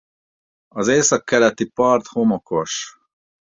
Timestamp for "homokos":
2.07-2.99